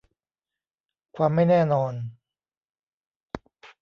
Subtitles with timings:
[1.15, 1.93] ความไม่แน่นอน